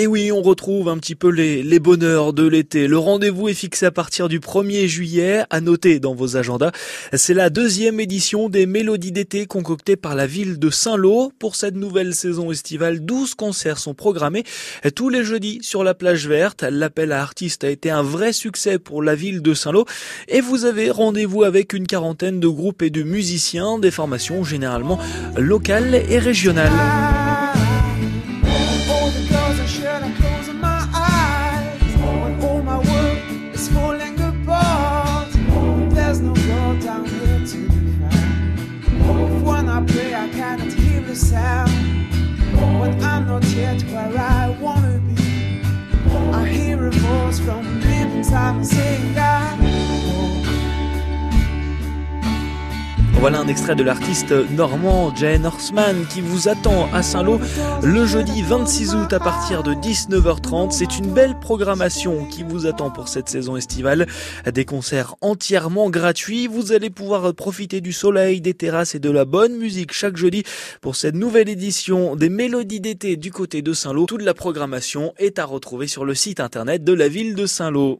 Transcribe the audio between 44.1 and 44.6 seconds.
I